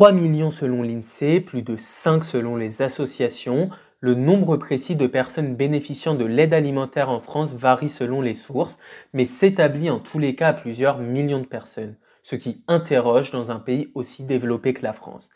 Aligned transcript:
3 0.00 0.12
millions 0.12 0.48
selon 0.48 0.82
l'INSEE, 0.82 1.40
plus 1.40 1.60
de 1.60 1.76
5 1.76 2.24
selon 2.24 2.56
les 2.56 2.80
associations. 2.80 3.68
Le 4.00 4.14
nombre 4.14 4.56
précis 4.56 4.96
de 4.96 5.06
personnes 5.06 5.54
bénéficiant 5.54 6.14
de 6.14 6.24
l'aide 6.24 6.54
alimentaire 6.54 7.10
en 7.10 7.20
France 7.20 7.52
varie 7.52 7.90
selon 7.90 8.22
les 8.22 8.32
sources, 8.32 8.78
mais 9.12 9.26
s'établit 9.26 9.90
en 9.90 9.98
tous 9.98 10.18
les 10.18 10.34
cas 10.34 10.48
à 10.48 10.52
plusieurs 10.54 10.96
millions 11.00 11.40
de 11.40 11.44
personnes, 11.44 11.96
ce 12.22 12.34
qui 12.34 12.64
interroge 12.66 13.30
dans 13.30 13.50
un 13.50 13.58
pays 13.58 13.90
aussi 13.94 14.24
développé 14.24 14.72
que 14.72 14.84
la 14.84 14.94
France. 14.94 15.28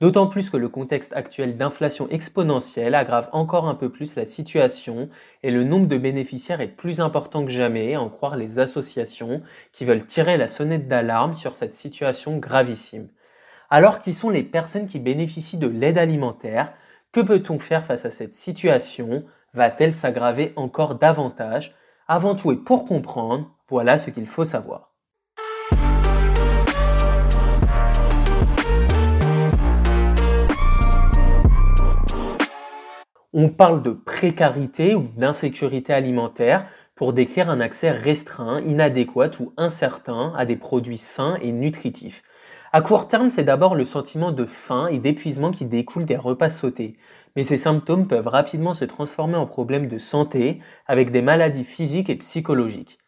D'autant 0.00 0.28
plus 0.28 0.50
que 0.50 0.56
le 0.56 0.68
contexte 0.68 1.12
actuel 1.14 1.56
d'inflation 1.56 2.08
exponentielle 2.08 2.94
aggrave 2.94 3.28
encore 3.32 3.66
un 3.66 3.74
peu 3.74 3.90
plus 3.90 4.14
la 4.14 4.24
situation 4.24 5.08
et 5.42 5.50
le 5.50 5.64
nombre 5.64 5.88
de 5.88 5.98
bénéficiaires 5.98 6.60
est 6.60 6.76
plus 6.76 7.00
important 7.00 7.44
que 7.44 7.50
jamais, 7.50 7.94
à 7.94 8.00
en 8.00 8.08
croire 8.08 8.36
les 8.36 8.60
associations 8.60 9.42
qui 9.72 9.84
veulent 9.84 10.06
tirer 10.06 10.36
la 10.36 10.46
sonnette 10.46 10.86
d'alarme 10.86 11.34
sur 11.34 11.56
cette 11.56 11.74
situation 11.74 12.38
gravissime. 12.38 13.08
Alors 13.74 14.02
qui 14.02 14.12
sont 14.12 14.28
les 14.28 14.42
personnes 14.42 14.86
qui 14.86 14.98
bénéficient 14.98 15.56
de 15.56 15.66
l'aide 15.66 15.96
alimentaire 15.96 16.74
Que 17.10 17.22
peut-on 17.22 17.58
faire 17.58 17.82
face 17.82 18.04
à 18.04 18.10
cette 18.10 18.34
situation? 18.34 19.24
Va-t-elle 19.54 19.94
s'aggraver 19.94 20.52
encore 20.56 20.96
davantage? 20.96 21.74
Avant 22.06 22.34
tout 22.34 22.52
et 22.52 22.56
pour 22.56 22.84
comprendre, 22.84 23.50
voilà 23.70 23.96
ce 23.96 24.10
qu'il 24.10 24.26
faut 24.26 24.44
savoir. 24.44 24.92
On 33.32 33.48
parle 33.48 33.82
de 33.82 33.92
précarité 33.92 34.94
ou 34.94 35.08
d'insécurité 35.16 35.94
alimentaire 35.94 36.66
pour 36.94 37.14
décrire 37.14 37.48
un 37.48 37.60
accès 37.60 37.90
restreint, 37.90 38.60
inadéquat 38.60 39.30
ou 39.40 39.54
incertain 39.56 40.34
à 40.36 40.44
des 40.44 40.56
produits 40.56 40.98
sains 40.98 41.38
et 41.40 41.52
nutritifs. 41.52 42.22
À 42.74 42.80
court 42.80 43.06
terme, 43.06 43.28
c'est 43.28 43.44
d'abord 43.44 43.74
le 43.74 43.84
sentiment 43.84 44.32
de 44.32 44.46
faim 44.46 44.86
et 44.86 44.98
d'épuisement 44.98 45.50
qui 45.50 45.66
découle 45.66 46.06
des 46.06 46.16
repas 46.16 46.48
sautés. 46.48 46.96
Mais 47.36 47.44
ces 47.44 47.58
symptômes 47.58 48.08
peuvent 48.08 48.28
rapidement 48.28 48.72
se 48.72 48.86
transformer 48.86 49.36
en 49.36 49.44
problèmes 49.44 49.88
de 49.88 49.98
santé 49.98 50.58
avec 50.86 51.10
des 51.10 51.20
maladies 51.20 51.64
physiques 51.64 52.08
et 52.08 52.16
psychologiques. 52.16 52.98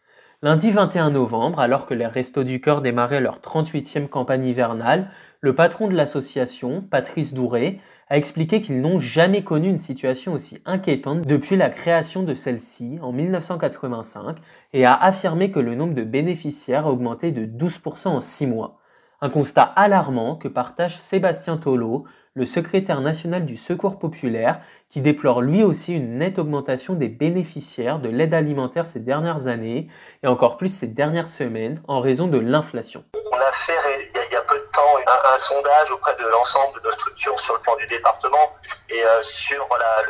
Lundi 0.43 0.71
21 0.71 1.13
novembre, 1.13 1.61
alors 1.61 1.87
que 1.87 1.95
les 1.95 2.07
Restos 2.07 2.45
du 2.45 2.61
Cœur 2.61 2.83
démarraient 2.83 3.23
leur 3.23 3.39
38e 3.39 4.07
campagne 4.07 4.45
hivernale, 4.45 5.09
le 5.41 5.55
patron 5.55 5.89
de 5.89 5.95
l'association, 5.95 6.83
Patrice 6.83 7.33
Douré, 7.33 7.81
a 8.11 8.19
expliqué 8.19 8.61
qu'ils 8.61 8.83
n'ont 8.83 9.01
jamais 9.01 9.45
connu 9.45 9.71
une 9.71 9.79
situation 9.79 10.35
aussi 10.35 10.61
inquiétante 10.67 11.23
depuis 11.23 11.57
la 11.57 11.71
création 11.71 12.23
de 12.23 12.35
celle-ci 12.35 12.99
en 13.01 13.13
1985 13.13 14.37
et 14.75 14.85
a 14.85 14.93
affirmé 14.95 15.51
que 15.51 15.59
le 15.59 15.75
nombre 15.75 15.95
de 15.95 16.03
bénéficiaires 16.03 16.87
a 16.87 16.93
augmenté 16.93 17.33
de 17.33 17.47
12% 17.47 18.09
en 18.09 18.21
6 18.21 18.47
mois. 18.47 18.79
Un 19.25 19.31
constat 19.31 19.63
alarmant 19.63 20.37
que 20.37 20.49
partage 20.49 20.99
Sébastien 20.99 21.57
Tolo, 21.57 22.05
le 22.35 22.45
secrétaire 22.45 23.01
national 23.01 23.47
du 23.47 23.57
Secours 23.57 23.99
populaire, 23.99 24.61
qui 24.91 25.01
déplore 25.01 25.41
lui 25.41 25.63
aussi 25.63 25.95
une 25.95 26.19
nette 26.19 26.39
augmentation 26.39 26.93
des 26.93 27.09
bénéficiaires 27.09 28.01
de 28.01 28.11
l'aide 28.11 28.35
alimentaire 28.35 28.85
ces 28.85 29.01
dernières 29.01 29.47
années 29.47 29.89
et 30.23 30.27
encore 30.27 30.59
plus 30.59 30.69
ces 30.69 30.89
dernières 30.89 31.29
semaines 31.29 31.83
en 31.89 32.01
raison 32.01 32.27
de 32.27 32.37
l'inflation. 32.37 33.03
On 33.33 33.39
a 33.39 33.53
fait 33.53 33.73
il 34.15 34.31
y 34.31 34.37
a 34.37 34.43
peu 34.43 34.59
de 34.59 34.69
temps 34.75 34.99
un, 35.07 35.39
sondage 35.39 35.91
auprès 35.91 36.15
de 36.17 36.29
l'ensemble 36.29 36.79
de 36.83 36.87
nos 36.87 36.93
structures 36.93 37.41
sur 37.41 37.55
le 37.55 37.61
plan 37.61 37.77
du 37.77 37.87
département 37.87 38.53
et 38.91 39.03
euh, 39.03 39.23
sur 39.23 39.67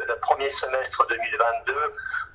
le 0.08 0.18
premier 0.22 0.50
semestre 0.50 1.06
2022, 1.08 1.74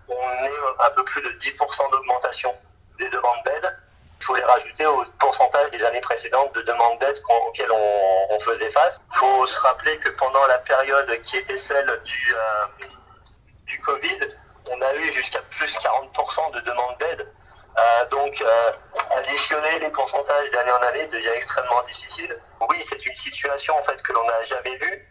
on 0.08 0.14
est 0.14 0.88
un 0.88 0.92
peu 0.96 1.04
plus 1.04 1.22
de 1.24 1.30
10% 1.32 1.92
d'augmentation 1.92 2.54
des 2.98 3.10
demandes 3.10 3.44
d'aide 3.44 3.70
il 4.20 4.26
faut 4.26 4.36
les 4.36 4.44
rajouter 4.44 4.86
au 4.86 5.04
pourcentage 5.20 5.72
des 5.72 5.84
années 5.84 6.02
précédentes 6.02 6.54
de 6.54 6.62
demandes 6.62 7.00
d'aide 7.00 7.22
auxquelles 7.48 7.72
on, 7.72 8.40
faisait 8.40 8.70
face. 8.70 8.98
Il 9.12 9.18
faut 9.18 9.46
se 9.46 9.60
rappeler 9.62 9.98
que 10.00 10.10
pendant 10.12 10.46
la 10.48 10.58
période 10.60 11.22
qui 11.22 11.38
était 11.38 11.56
celle 11.56 12.02
du, 12.04 12.34
euh, 12.34 12.86
du 13.66 13.80
Covid, 13.80 14.20
on 14.72 14.82
a 14.82 14.96
eu 14.96 15.12
jusqu'à 15.12 15.42
plus 15.52 15.78
40% 15.78 16.54
de 16.54 16.60
demandes 16.62 16.98
d'aide. 17.00 17.28
Euh, 17.78 18.06
donc, 18.10 18.42
euh, 18.42 18.72
additionner 19.18 19.80
les 19.80 19.90
pourcentages 19.90 20.50
d'année 20.52 20.72
en 20.72 20.82
année 20.84 21.08
devient 21.08 21.32
extrêmement 21.36 21.82
difficile. 21.84 22.36
Oui, 22.70 22.78
c'est 22.82 23.06
une 23.06 23.14
situation 23.14 23.78
en 23.78 23.84
fait 23.84 24.02
que 24.02 24.14
l'on 24.14 24.26
n'a 24.26 24.42
jamais 24.44 24.78
vue. 24.78 25.08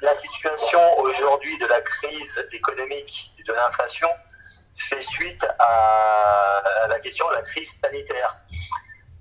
La 0.00 0.14
situation 0.14 0.98
aujourd'hui 1.00 1.56
de 1.58 1.66
la 1.66 1.80
crise 1.80 2.48
économique 2.52 3.32
et 3.38 3.42
de 3.42 3.52
l'inflation 3.52 4.08
fait 4.80 5.00
suite 5.02 5.46
à, 5.58 6.62
la 6.88 6.98
question 7.00 7.28
de 7.28 7.34
la 7.34 7.42
crise 7.42 7.76
sanitaire. 7.82 8.36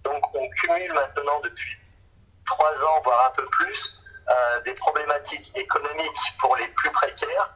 Donc 0.04 0.24
on 0.36 0.50
cumule 0.50 0.94
maintenant 0.94 1.40
depuis 1.42 1.78
trois 2.46 2.84
ans, 2.84 3.02
voire 3.04 3.28
un 3.28 3.32
peu 3.32 3.46
plus, 3.46 4.00
euh, 4.30 4.62
des 4.62 4.74
problématiques 4.74 5.52
économiques 5.56 6.38
pour 6.40 6.56
les 6.56 6.68
plus 6.70 6.92
précaires 6.92 7.54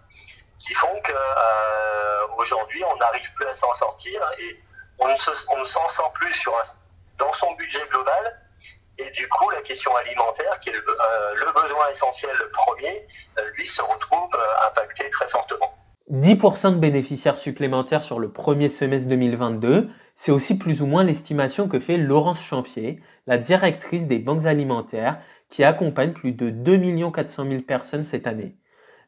qui 0.59 0.73
font 0.73 1.01
qu'aujourd'hui 1.01 2.83
euh, 2.83 2.87
on 2.91 2.97
n'arrive 2.97 3.33
plus 3.33 3.45
à 3.47 3.53
s'en 3.53 3.73
sortir 3.73 4.21
et 4.39 4.59
on 4.99 5.07
ne, 5.07 5.15
s'en 5.15 5.87
sent 5.87 6.03
plus 6.15 6.49
dans 7.17 7.33
son 7.33 7.51
budget 7.53 7.85
global. 7.89 8.39
Et 8.99 9.09
du 9.11 9.27
coup, 9.27 9.49
la 9.49 9.61
question 9.61 9.95
alimentaire, 9.95 10.59
qui 10.59 10.69
est 10.69 10.73
le, 10.73 10.85
euh, 10.87 11.51
besoin 11.51 11.89
essentiel 11.89 12.37
premier, 12.53 13.07
lui 13.53 13.67
se 13.67 13.81
retrouve 13.81 14.29
impacté 14.65 15.09
très 15.09 15.27
fortement. 15.27 15.82
10% 16.11 16.73
de 16.73 16.79
bénéficiaires 16.79 17.37
supplémentaires 17.37 18.03
sur 18.03 18.19
le 18.19 18.29
premier 18.29 18.67
semestre 18.67 19.07
2022, 19.07 19.89
c'est 20.15 20.33
aussi 20.33 20.57
plus 20.57 20.81
ou 20.81 20.85
moins 20.85 21.05
l'estimation 21.05 21.69
que 21.69 21.79
fait 21.79 21.95
Laurence 21.95 22.43
Champier, 22.43 23.01
la 23.25 23.37
directrice 23.37 24.05
des 24.05 24.19
banques 24.19 24.45
alimentaires, 24.45 25.19
qui 25.47 25.63
accompagne 25.63 26.11
plus 26.11 26.33
de 26.33 26.49
2 26.49 27.09
400 27.09 27.45
000 27.49 27.61
personnes 27.61 28.03
cette 28.03 28.27
année. 28.27 28.57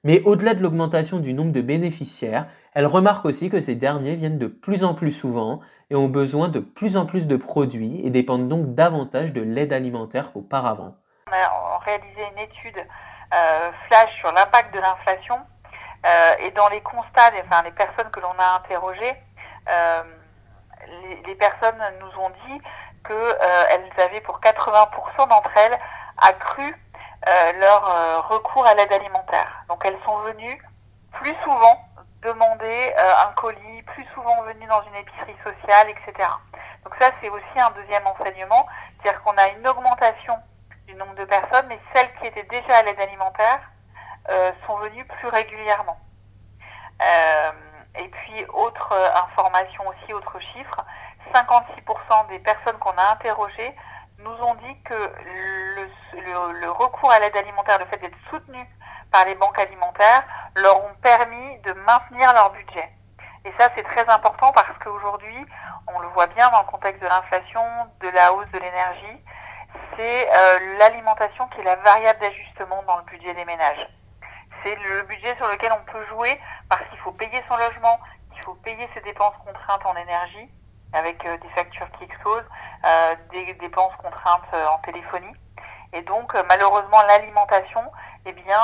Mais 0.06 0.22
au-delà 0.22 0.54
de 0.54 0.62
l'augmentation 0.62 1.20
du 1.20 1.34
nombre 1.34 1.52
de 1.52 1.62
bénéficiaires, 1.62 2.48
elle 2.74 2.86
remarque 2.86 3.26
aussi 3.26 3.50
que 3.50 3.60
ces 3.60 3.76
derniers 3.76 4.16
viennent 4.16 4.38
de 4.38 4.48
plus 4.48 4.86
en 4.86 4.94
plus 4.94 5.12
souvent 5.12 5.60
et 5.90 5.96
ont 5.96 6.08
besoin 6.08 6.48
de 6.48 6.60
plus 6.60 6.96
en 6.96 7.06
plus 7.06 7.28
de 7.28 7.36
produits 7.36 8.00
et 8.06 8.10
dépendent 8.10 8.48
donc 8.48 8.74
davantage 8.74 9.34
de 9.34 9.42
l'aide 9.42 9.74
alimentaire 9.74 10.32
qu'auparavant. 10.32 10.96
On 11.28 11.34
a 11.34 11.80
réalisé 11.80 12.22
une 12.32 12.40
étude 12.40 12.78
euh, 12.78 13.72
flash 13.88 14.10
sur 14.22 14.32
l'impact 14.32 14.74
de 14.74 14.80
l'inflation 14.80 15.36
et 16.40 16.52
dans 16.52 16.70
les 16.70 16.82
constats, 16.82 17.32
enfin 17.46 17.64
les 17.64 17.72
personnes 17.72 18.10
que 18.12 18.20
l'on 18.20 18.36
a 18.38 18.56
interrogées, 18.58 19.16
euh, 19.70 20.04
les, 21.26 21.36
personnes 21.36 21.82
nous 22.00 22.22
ont 22.22 22.30
dit 22.30 22.62
qu'elles 23.08 23.16
euh, 23.18 24.04
avaient 24.06 24.22
pour 24.22 24.40
80% 24.40 25.28
d'entre 25.30 25.52
elles 25.58 25.80
accru 26.18 26.76
leur 27.60 28.28
recours 28.30 28.68
à 28.68 28.76
l'aide 28.76 28.94
alimentaire. 28.94 29.64
Donc 29.68 29.84
elles 29.84 29.98
sont 30.06 30.20
venues 30.20 30.62
plus 31.12 31.36
souvent 31.44 31.84
demander 32.22 32.94
un 32.98 33.32
colis, 33.34 33.82
plus 33.84 34.06
souvent 34.14 34.44
venues 34.44 34.68
dans 34.68 34.84
une 34.84 34.96
épicerie 34.96 35.36
sociale, 35.44 35.90
etc. 35.90 36.30
Donc 36.84 36.94
ça, 37.00 37.12
c'est 37.22 37.30
aussi 37.30 37.60
un 37.60 37.72
deuxième 37.72 38.06
enseignement, 38.06 38.68
c'est-à-dire 39.02 39.22
qu'on 39.24 39.36
a 39.38 39.48
une 39.50 39.68
augmentation 39.68 40.38
du 40.86 40.94
nombre 40.94 41.16
de 41.16 41.26
personnes, 41.26 41.66
mais 41.68 41.80
celles 41.94 42.14
qui 42.20 42.28
étaient 42.28 42.44
déjà 42.44 42.78
à 42.78 42.84
l'aide 42.84 43.00
alimentaire 43.00 43.60
euh, 43.60 43.75
sont 44.66 44.78
venus 44.78 45.06
plus 45.08 45.28
régulièrement. 45.28 46.00
Euh, 47.02 47.52
et 47.98 48.08
puis, 48.08 48.46
autre 48.54 48.92
euh, 48.92 49.24
information 49.24 49.84
aussi, 49.88 50.14
autre 50.14 50.40
chiffre, 50.54 50.86
56% 51.34 52.28
des 52.30 52.40
personnes 52.40 52.78
qu'on 52.80 52.92
a 52.92 53.12
interrogées 53.12 53.76
nous 54.20 54.32
ont 54.32 54.56
dit 54.56 54.82
que 54.84 54.94
le, 54.94 56.62
le, 56.62 56.72
recours 56.72 57.12
à 57.12 57.20
l'aide 57.20 57.36
alimentaire, 57.36 57.80
le 57.80 57.86
fait 57.86 57.98
d'être 57.98 58.18
soutenu 58.30 58.66
par 59.12 59.26
les 59.26 59.36
banques 59.36 59.60
alimentaires, 59.60 60.24
leur 60.56 60.84
ont 60.84 60.96
permis 61.02 61.60
de 61.60 61.74
maintenir 61.74 62.34
leur 62.34 62.52
budget. 62.52 62.90
Et 63.44 63.54
ça, 63.60 63.70
c'est 63.76 63.84
très 63.84 64.08
important 64.10 64.52
parce 64.54 64.78
qu'aujourd'hui, 64.84 65.46
on 65.94 66.00
le 66.00 66.08
voit 66.10 66.28
bien 66.28 66.50
dans 66.50 66.62
le 66.62 66.68
contexte 66.68 67.02
de 67.02 67.08
l'inflation, 67.08 67.64
de 68.00 68.10
la 68.10 68.34
hausse 68.34 68.50
de 68.52 68.60
l'énergie, 68.60 69.22
c'est 69.98 70.30
l'alimentation 70.80 71.48
qui 71.50 71.60
est 71.60 71.64
la 71.64 71.76
variable 71.76 72.20
d'ajustement 72.20 72.82
dans 72.84 72.98
le 72.98 73.04
budget 73.04 73.34
des 73.34 73.46
ménages 73.46 73.88
c'est 74.66 74.76
le 74.76 75.04
budget 75.04 75.36
sur 75.38 75.48
lequel 75.48 75.72
on 75.72 75.92
peut 75.92 76.04
jouer 76.10 76.40
parce 76.70 76.82
qu'il 76.90 76.98
faut 77.00 77.12
payer 77.12 77.42
son 77.48 77.56
logement, 77.56 78.00
il 78.36 78.42
faut 78.42 78.56
payer 78.56 78.90
ses 78.96 79.02
dépenses 79.02 79.36
contraintes 79.46 79.86
en 79.86 79.96
énergie 79.96 80.50
avec 80.94 81.24
euh, 81.26 81.38
des 81.38 81.50
factures 81.50 81.88
qui 81.98 82.06
explosent, 82.06 82.50
euh, 82.86 83.16
des 83.32 83.54
dépenses 83.54 83.94
contraintes 84.02 84.50
euh, 84.54 84.66
en 84.68 84.80
téléphonie. 84.80 85.36
Et 85.94 86.02
donc 86.02 86.34
malheureusement 86.50 87.02
l'alimentation 87.08 87.82
eh 88.26 88.34
bien, 88.34 88.60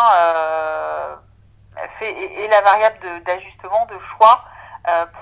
fait, 2.00 2.12
est, 2.12 2.48
la 2.50 2.62
variable 2.62 3.24
d'ajustement, 3.26 3.86
de, 3.86 3.98
choix 4.18 4.44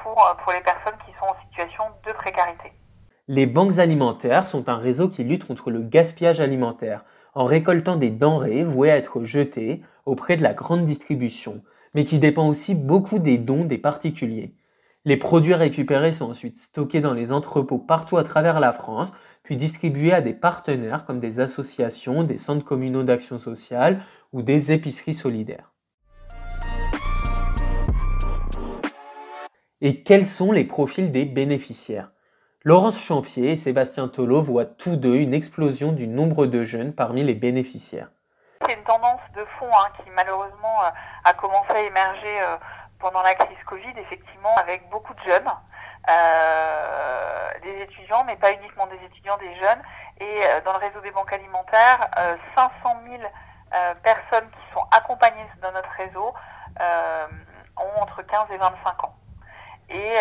pour, 0.02 0.16
pour 0.42 0.54
les 0.54 0.62
personnes 0.62 0.98
qui 1.06 1.12
sont 1.20 1.26
en 1.26 1.36
situation 1.48 1.84
de 2.08 2.14
précarité. 2.14 2.72
Les 3.28 3.46
banques 3.46 3.78
alimentaires 3.78 4.48
sont 4.48 4.70
un 4.70 4.78
réseau 4.78 5.10
qui 5.10 5.24
lutte 5.24 5.46
contre 5.46 5.70
le 5.70 5.82
gaspillage 5.82 6.40
alimentaire 6.40 7.04
en 7.36 7.46
récoltant 7.46 7.96
des 7.96 8.10
denrées 8.10 8.64
vouées 8.64 8.92
à 8.92 8.98
être 8.98 9.24
jetées 9.24 9.84
auprès 10.10 10.38
de 10.38 10.44
la 10.44 10.54
grande 10.54 10.86
distribution, 10.86 11.62
mais 11.94 12.04
qui 12.04 12.18
dépend 12.18 12.48
aussi 12.48 12.74
beaucoup 12.74 13.20
des 13.20 13.38
dons 13.38 13.64
des 13.64 13.78
particuliers. 13.78 14.56
Les 15.06 15.18
produits 15.18 15.54
récupérés 15.54 16.12
sont 16.12 16.32
ensuite 16.32 16.58
stockés 16.58 17.00
dans 17.00 17.14
les 17.14 17.32
entrepôts 17.32 17.78
partout 17.78 18.18
à 18.18 18.24
travers 18.24 18.60
la 18.60 18.72
France, 18.72 19.12
puis 19.44 19.56
distribués 19.56 20.12
à 20.12 20.22
des 20.22 20.34
partenaires 20.34 21.06
comme 21.06 21.20
des 21.20 21.40
associations, 21.40 22.24
des 22.24 22.38
centres 22.38 22.66
communaux 22.66 23.04
d'action 23.04 23.38
sociale 23.38 24.04
ou 24.34 24.42
des 24.42 24.72
épiceries 24.72 25.14
solidaires. 25.14 25.72
Et 29.82 30.04
quels 30.04 30.28
sont 30.28 30.52
les 30.52 30.66
profils 30.66 31.12
des 31.12 31.26
bénéficiaires? 31.26 32.12
Laurence 32.66 33.00
Champier 33.00 33.52
et 33.52 33.56
Sébastien 33.56 34.08
Tolo 34.08 34.42
voient 34.42 34.66
tous 34.66 34.98
deux 34.98 35.16
une 35.16 35.34
explosion 35.34 35.94
du 35.94 36.08
nombre 36.08 36.48
de 36.48 36.64
jeunes 36.64 36.94
parmi 36.94 37.24
les 37.24 37.36
bénéficiaires. 37.36 38.12
Tendance 38.90 39.22
de 39.36 39.46
fond 39.60 39.70
hein, 39.72 39.92
qui 39.98 40.10
malheureusement 40.10 40.84
euh, 40.84 40.90
a 41.24 41.34
commencé 41.34 41.72
à 41.74 41.82
émerger 41.82 42.42
euh, 42.42 42.58
pendant 42.98 43.22
la 43.22 43.36
crise 43.36 43.64
Covid, 43.68 43.94
effectivement, 43.96 44.56
avec 44.56 44.90
beaucoup 44.90 45.14
de 45.14 45.22
jeunes, 45.28 45.48
euh, 46.10 47.52
des 47.62 47.84
étudiants, 47.84 48.24
mais 48.24 48.36
pas 48.38 48.52
uniquement 48.52 48.88
des 48.88 48.98
étudiants, 49.06 49.38
des 49.38 49.54
jeunes. 49.60 49.80
Et 50.22 50.42
dans 50.66 50.74
le 50.74 50.80
réseau 50.80 51.02
des 51.02 51.12
banques 51.12 51.32
alimentaires, 51.32 52.00
500 52.58 52.72
000 53.04 53.22
personnes 54.02 54.50
qui 54.50 54.74
sont 54.74 54.84
accompagnées 54.90 55.46
dans 55.62 55.72
notre 55.72 55.92
réseau 55.92 56.34
ont 57.78 58.02
entre 58.02 58.24
15 58.24 58.48
et 58.52 58.58
25 58.58 59.04
ans. 59.04 59.16
Et 59.90 60.16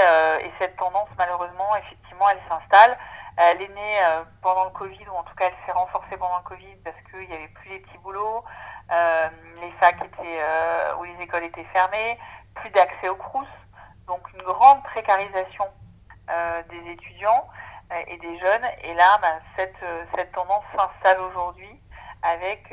cette 0.61 0.77
tendance, 0.77 1.09
malheureusement, 1.17 1.75
effectivement, 1.77 2.27
elle 2.29 2.41
s'installe. 2.51 2.99
Elle 3.41 3.63
est 3.63 3.69
née 3.69 3.99
euh, 4.03 4.25
pendant 4.43 4.65
le 4.65 4.71
Covid, 4.71 5.07
ou 5.09 5.17
en 5.17 5.23
tout 5.23 5.35
cas 5.37 5.47
elle 5.47 5.55
s'est 5.65 5.71
renforcée 5.71 6.17
pendant 6.17 6.39
le 6.39 6.43
Covid 6.43 6.75
parce 6.85 6.97
qu'il 7.09 7.29
n'y 7.29 7.35
avait 7.35 7.47
plus 7.49 7.71
les 7.71 7.79
petits 7.79 7.99
boulots, 7.99 8.45
euh, 8.91 9.29
les 9.61 9.71
facs 9.81 10.03
étaient, 10.05 10.41
euh, 10.43 10.97
ou 10.97 11.05
les 11.05 11.23
écoles 11.23 11.45
étaient 11.45 11.67
fermées, 11.73 12.19
plus 12.57 12.71
d'accès 12.71 13.09
aux 13.09 13.15
crous, 13.15 13.47
donc 14.09 14.23
une 14.35 14.43
grande 14.43 14.83
précarisation 14.83 15.67
des 16.69 16.91
étudiants 16.91 17.49
et 18.07 18.19
des 18.19 18.39
jeunes. 18.39 18.67
Et 18.83 18.93
là, 18.93 19.17
ben, 19.23 19.41
cette, 19.57 19.83
cette 20.15 20.31
tendance 20.33 20.65
s'installe 20.77 21.23
aujourd'hui 21.23 21.81
avec 22.21 22.71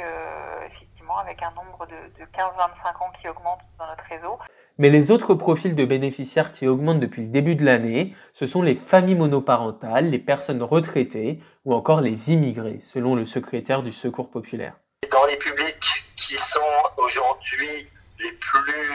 effectivement 0.65 1.17
avec 1.19 1.41
un 1.41 1.51
nombre 1.51 1.85
de, 1.85 1.95
de 2.19 2.25
15-25 2.25 3.03
ans 3.03 3.11
qui 3.21 3.29
augmente 3.29 3.61
dans 3.77 3.87
notre 3.87 4.03
réseau. 4.09 4.37
Mais 4.77 4.89
les 4.89 5.09
autres 5.09 5.35
profils 5.35 5.73
de 5.73 5.85
bénéficiaires 5.85 6.51
qui 6.51 6.67
augmentent 6.67 6.99
depuis 6.99 7.21
le 7.21 7.29
début 7.29 7.55
de 7.55 7.63
l'année, 7.63 8.13
ce 8.33 8.45
sont 8.45 8.61
les 8.61 8.75
familles 8.75 9.15
monoparentales, 9.15 10.09
les 10.09 10.19
personnes 10.19 10.61
retraitées 10.61 11.39
ou 11.63 11.73
encore 11.73 12.01
les 12.01 12.33
immigrés, 12.33 12.81
selon 12.83 13.15
le 13.15 13.23
secrétaire 13.23 13.83
du 13.83 13.93
Secours 13.93 14.29
populaire. 14.29 14.73
Dans 15.09 15.25
les 15.27 15.37
publics 15.37 16.05
qui 16.17 16.33
sont 16.33 16.59
aujourd'hui 16.97 17.87
les 18.19 18.31
plus, 18.33 18.91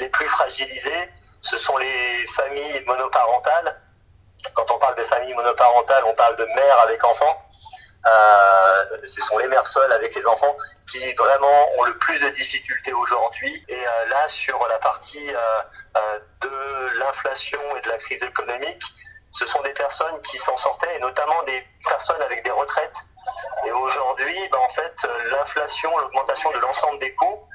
les 0.00 0.08
plus 0.08 0.28
fragilisés, 0.28 1.10
ce 1.42 1.58
sont 1.58 1.76
les 1.76 2.26
familles 2.28 2.82
monoparentales. 2.86 3.78
Quand 4.54 4.64
on 4.74 4.78
parle 4.78 4.96
de 4.96 5.04
familles 5.04 5.34
monoparentales, 5.34 6.04
on 6.06 6.14
parle 6.14 6.36
de 6.36 6.46
mères 6.46 6.80
avec 6.82 7.04
enfants. 7.04 7.42
Euh, 8.06 8.98
ce 9.04 9.20
sont 9.20 9.38
les 9.38 9.46
mères 9.46 9.66
seules 9.66 9.92
avec 9.92 10.14
les 10.14 10.26
enfants 10.26 10.56
qui 10.90 11.12
vraiment 11.14 11.68
ont 11.78 11.84
le 11.84 11.96
plus 11.98 12.18
de 12.18 12.28
difficultés 12.30 12.92
aujourd'hui. 12.92 13.64
Et 13.68 13.76
euh, 13.76 14.06
là, 14.08 14.28
sur 14.28 14.66
la 14.68 14.78
partie 14.78 15.32
euh, 15.32 16.18
de 16.40 16.98
l'inflation 16.98 17.60
et 17.76 17.80
de 17.80 17.88
la 17.88 17.98
crise 17.98 18.22
économique, 18.22 18.82
ce 19.30 19.46
sont 19.46 19.62
des 19.62 19.72
personnes 19.72 20.20
qui 20.22 20.38
s'en 20.38 20.56
sortaient, 20.56 20.96
et 20.96 20.98
notamment 20.98 21.42
des 21.44 21.64
personnes 21.84 22.20
avec 22.22 22.44
des 22.44 22.50
retraites. 22.50 22.96
Et 23.66 23.72
aujourd'hui, 23.72 24.48
ben, 24.50 24.58
en 24.58 24.68
fait, 24.70 24.94
l'inflation, 25.30 25.96
l'augmentation 25.98 26.50
de 26.50 26.58
l'ensemble 26.58 26.98
des 26.98 27.14
coûts 27.14 27.48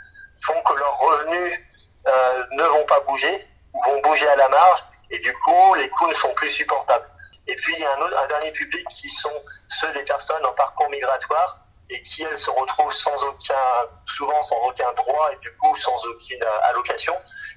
font 0.46 0.62
que 0.64 0.74
leurs 0.80 0.98
revenus 0.98 1.60
ne 2.52 2.64
vont 2.64 2.86
pas 2.86 3.02
bouger, 3.02 3.48
vont 3.86 4.02
bouger 4.02 4.28
à 4.30 4.38
la 4.38 4.50
marge, 4.50 4.84
et 5.12 5.20
du 5.20 5.34
coup, 5.34 5.76
les 5.76 5.90
coûts 5.90 6.08
ne 6.08 6.16
sont 6.16 6.34
plus 6.34 6.50
supportables. 6.50 7.06
Et 7.50 7.56
puis, 7.56 7.74
il 7.78 7.80
y 7.80 7.86
a 7.86 7.94
un, 7.94 8.28
dernier 8.28 8.52
public 8.52 8.86
qui 8.90 9.10
sont 9.10 9.44
ceux 9.70 9.92
des 9.94 10.04
personnes 10.04 10.46
en 10.46 10.52
parcours 10.54 10.90
migratoire 10.90 11.66
et 11.90 12.02
qui, 12.04 12.24
elles, 12.24 12.38
se 12.38 12.50
retrouvent 12.50 12.92
sans 12.92 13.16
aucun, 13.24 13.54
souvent 14.06 14.44
sans 14.44 14.58
aucun 14.68 14.92
droit 14.94 15.30
et 15.32 15.38
du 15.38 15.56
coup 15.56 15.76
sans 15.78 15.96
aucune 16.06 16.44
euh, 16.44 16.60
allocation, 16.64 17.14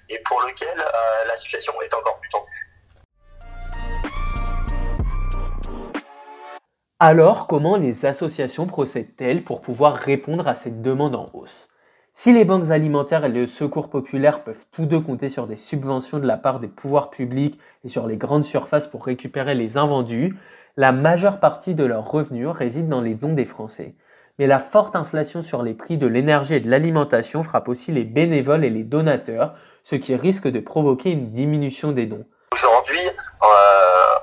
et 0.09 0.21
pour 0.21 0.41
lequel 0.43 0.79
euh, 0.79 1.25
la 1.27 1.37
situation 1.37 1.73
est 1.83 1.93
encore 1.93 2.21
plus 2.21 2.31
tendue. 2.31 2.71
Alors, 7.01 7.47
comment 7.49 7.77
les 7.77 8.07
associations 8.07 8.67
procèdent-elles 8.67 9.43
pour 9.43 9.63
pouvoir 9.63 9.97
répondre 9.97 10.47
à 10.47 10.55
cette 10.55 10.83
demande 10.83 11.17
en 11.17 11.31
hausse? 11.33 11.70
Si 12.13 12.33
les 12.33 12.45
banques 12.45 12.71
alimentaires 12.71 13.25
et 13.25 13.29
le 13.29 13.47
secours 13.47 13.89
populaire 13.89 14.43
peuvent 14.43 14.67
tous 14.73 14.87
deux 14.87 15.01
compter 15.01 15.29
sur 15.29 15.47
des 15.47 15.57
subventions 15.57 16.19
de 16.19 16.27
la 16.27 16.37
part 16.37 16.59
des 16.59 16.69
pouvoirs 16.69 17.11
publics 17.11 17.59
et 17.85 17.89
sur 17.89 18.07
les 18.07 18.17
grandes 18.17 18.45
surfaces 18.45 18.89
pour 18.89 19.05
récupérer 19.05 19.55
les 19.55 19.79
invendus, 19.79 20.37
la 20.77 20.91
majeure 20.91 21.39
partie 21.39 21.75
de 21.75 21.85
leurs 21.85 22.11
revenus 22.11 22.49
réside 22.49 22.89
dans 22.89 23.01
les 23.01 23.15
dons 23.15 23.33
des 23.33 23.45
Français. 23.45 23.95
Mais 24.39 24.47
la 24.47 24.59
forte 24.59 24.97
inflation 24.97 25.43
sur 25.43 25.63
les 25.63 25.75
prix 25.75 25.99
de 25.99 26.07
l'énergie 26.07 26.55
et 26.55 26.61
de 26.61 26.71
l'alimentation 26.71 27.43
frappe 27.43 27.69
aussi 27.69 27.93
les 27.93 28.05
bénévoles 28.05 28.65
et 28.65 28.71
les 28.71 28.85
donateurs, 28.85 29.55
ce 29.85 29.97
qui 29.97 30.17
risque 30.17 30.49
de 30.49 30.61
provoquer 30.61 31.11
une 31.11 31.31
diminution 31.31 31.93
des 31.93 32.07
dons. 32.07 32.25
Aujourd'hui, 32.53 33.07
euh, 33.07 33.47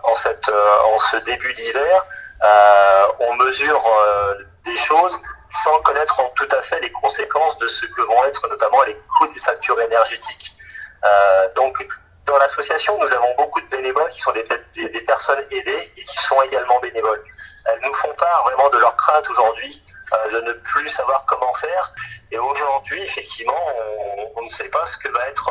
en, 0.04 0.13
euh, 0.13 0.94
en, 0.94 1.00
ce 1.00 1.18
début 1.25 1.54
d'hiver, 1.54 2.06
euh, 2.44 3.06
on 3.30 3.36
mesure 3.45 3.81
des 4.66 4.75
choses 4.75 5.18
sans 5.63 5.80
connaître 5.81 6.21
tout 6.36 6.48
à 6.51 6.62
fait 6.62 6.80
les 6.81 6.92
conséquences 6.92 7.57
de 7.59 7.68
ce 7.68 7.86
que 7.86 8.01
vont 8.01 8.24
être 8.25 8.48
notamment 8.50 8.83
les 8.83 8.95
coûts 9.18 9.27
des 9.33 9.39
factures 9.39 9.80
énergétiques. 9.81 10.54
Euh, 11.06 11.54
donc, 11.56 11.86
dans 12.25 12.38
l'association, 12.38 12.98
nous 13.00 13.12
avons 13.12 13.33
beaucoup 13.36 13.62
de 13.62 13.68
bénévoles 13.68 14.09
qui 14.09 14.19
sont 14.19 14.33
des, 14.33 14.44
des, 14.75 15.01
personnes 15.01 15.44
aidées 15.51 15.92
et 15.95 16.04
qui 16.04 16.18
sont 16.18 16.42
également 16.42 16.80
bénévoles. 16.80 17.24
Elles 17.65 17.80
nous 17.83 17.94
font 17.94 18.13
part 18.15 18.44
vraiment 18.44 18.69
de 18.69 18.77
leur 18.77 18.95
crainte 18.98 19.30
aujourd'hui 19.30 19.81
euh, 20.13 20.31
de 20.31 20.42
ne 20.48 20.54
plus 20.54 20.89
savoir 20.89 21.25
comment 21.25 21.54
faire. 21.54 21.94
Et 22.31 22.38
aujourd'hui, 22.38 23.01
effectivement, 23.01 23.65
on, 24.36 24.42
ne 24.42 24.50
sait 24.50 24.69
pas 24.69 24.86
ce 24.86 24.98
que 24.98 25.10
va 25.10 25.27
être 25.27 25.50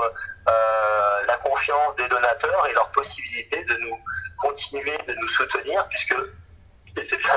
euh, 0.49 1.23
la 1.27 1.37
confiance 1.39 1.97
des 1.97 2.09
donateurs 2.09 2.67
et 2.67 2.73
leur 2.75 2.91
possibilité 2.91 3.65
de 3.65 3.77
nous 3.79 3.99
continuer, 4.41 4.97
de 5.09 5.15
nous 5.15 5.29
soutenir, 5.29 5.87
puisque 5.89 6.15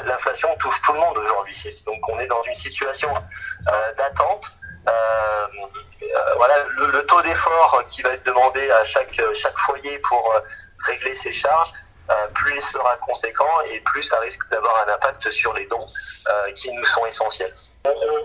l'inflation 0.05 0.55
touche 0.57 0.81
tout 0.81 0.93
le 0.93 0.99
monde 0.99 1.17
aujourd'hui. 1.17 1.55
Donc 1.85 2.07
on 2.09 2.19
est 2.19 2.27
dans 2.27 2.41
une 2.43 2.55
situation 2.55 3.13
euh, 3.13 3.93
d'attente. 3.97 4.51
Euh, 4.87 4.91
euh, 6.01 6.33
voilà, 6.37 6.55
le, 6.77 7.05
taux 7.05 7.21
d'effort 7.21 7.83
qui 7.87 8.01
va 8.01 8.11
être 8.11 8.25
demandé 8.25 8.71
à 8.71 8.83
chaque, 8.83 9.19
chaque 9.33 9.57
foyer 9.57 9.99
pour 9.99 10.33
régler 10.85 11.13
ses 11.13 11.31
charges, 11.31 11.73
plus 12.33 12.55
il 12.55 12.61
sera 12.61 12.95
conséquent 12.97 13.61
et 13.69 13.79
plus 13.81 14.01
ça 14.03 14.19
risque 14.19 14.49
d'avoir 14.49 14.87
un 14.87 14.93
impact 14.93 15.29
sur 15.29 15.53
les 15.53 15.65
dons 15.67 15.85
qui 16.55 16.71
nous 16.71 16.85
sont 16.85 17.05
essentiels. 17.05 17.53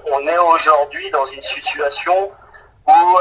On, 0.07 0.27
est 0.27 0.39
aujourd'hui 0.39 1.11
dans 1.11 1.27
une 1.27 1.43
situation 1.43 2.33
où 2.87 3.19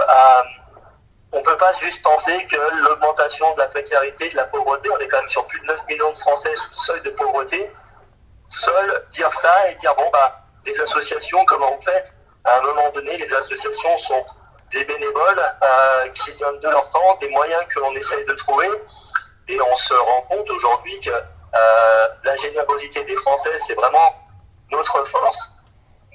on 1.33 1.39
ne 1.39 1.43
peut 1.43 1.57
pas 1.57 1.73
juste 1.73 2.01
penser 2.03 2.45
que 2.45 2.55
l'augmentation 2.85 3.53
de 3.55 3.59
la 3.59 3.67
précarité, 3.67 4.29
de 4.29 4.35
la 4.35 4.45
pauvreté, 4.45 4.89
on 4.91 4.97
est 4.99 5.07
quand 5.07 5.19
même 5.19 5.29
sur 5.29 5.45
plus 5.47 5.59
de 5.61 5.65
9 5.65 5.87
millions 5.89 6.11
de 6.11 6.17
Français 6.19 6.55
sous 6.55 6.69
le 6.69 6.75
seuil 6.75 7.01
de 7.01 7.09
pauvreté, 7.09 7.71
seul 8.53 9.05
dire 9.11 9.31
ça 9.33 9.69
et 9.69 9.75
dire 9.75 9.95
bon 9.95 10.09
bah 10.11 10.39
les 10.65 10.79
associations 10.79 11.43
comment 11.45 11.75
vous 11.75 11.81
faites? 11.81 12.13
À 12.45 12.57
un 12.57 12.61
moment 12.61 12.89
donné 12.91 13.17
les 13.17 13.33
associations 13.33 13.97
sont 13.97 14.25
des 14.71 14.83
bénévoles 14.85 15.43
euh, 15.63 16.07
qui 16.09 16.33
donnent 16.37 16.59
de 16.59 16.69
leur 16.69 16.89
temps 16.89 17.17
des 17.19 17.29
moyens 17.29 17.63
que 17.69 17.79
l'on 17.79 17.93
essaye 17.95 18.25
de 18.25 18.33
trouver. 18.33 18.69
Et 19.47 19.59
on 19.59 19.75
se 19.75 19.93
rend 19.93 20.21
compte 20.21 20.49
aujourd'hui 20.49 20.99
que 21.01 21.09
euh, 21.09 22.07
la 22.23 22.35
générosité 22.37 23.03
des 23.03 23.15
Français 23.17 23.57
c'est 23.59 23.75
vraiment 23.75 24.15
notre 24.71 25.03
force. 25.05 25.51